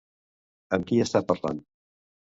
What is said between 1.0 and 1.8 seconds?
està parlant?